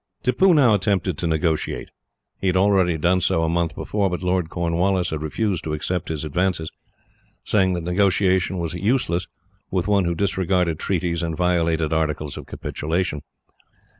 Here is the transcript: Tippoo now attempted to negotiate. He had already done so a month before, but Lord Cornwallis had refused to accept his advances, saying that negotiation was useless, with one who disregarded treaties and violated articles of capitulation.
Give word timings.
Tippoo 0.23 0.55
now 0.55 0.73
attempted 0.73 1.15
to 1.19 1.27
negotiate. 1.27 1.89
He 2.39 2.47
had 2.47 2.57
already 2.57 2.97
done 2.97 3.21
so 3.21 3.43
a 3.43 3.47
month 3.49 3.75
before, 3.75 4.09
but 4.09 4.23
Lord 4.23 4.49
Cornwallis 4.49 5.11
had 5.11 5.21
refused 5.21 5.63
to 5.65 5.73
accept 5.75 6.09
his 6.09 6.25
advances, 6.25 6.71
saying 7.43 7.73
that 7.73 7.83
negotiation 7.83 8.57
was 8.57 8.73
useless, 8.73 9.27
with 9.69 9.87
one 9.87 10.05
who 10.05 10.15
disregarded 10.15 10.79
treaties 10.79 11.21
and 11.21 11.37
violated 11.37 11.93
articles 11.93 12.35
of 12.35 12.47
capitulation. 12.47 13.21